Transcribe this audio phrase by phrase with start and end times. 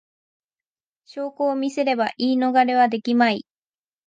[1.05, 3.45] 証拠を見せれば言い逃れはできまい